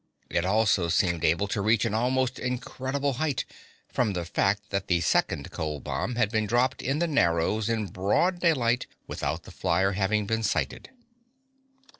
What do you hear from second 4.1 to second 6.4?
the fact that the second cold bomb had